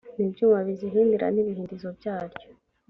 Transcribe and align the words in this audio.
n 0.15 0.17
ibyuma 0.25 0.57
bizihindira 0.67 1.25
n 1.31 1.37
ibihindizo 1.41 1.89
byaryo 1.97 2.47